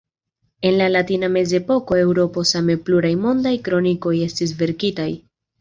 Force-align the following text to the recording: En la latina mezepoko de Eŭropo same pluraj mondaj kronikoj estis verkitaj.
En 0.69 0.71
la 0.79 0.87
latina 0.93 1.29
mezepoko 1.35 1.99
de 1.99 2.03
Eŭropo 2.07 2.45
same 2.53 2.79
pluraj 2.89 3.13
mondaj 3.27 3.55
kronikoj 3.69 4.17
estis 4.31 4.57
verkitaj. 4.65 5.11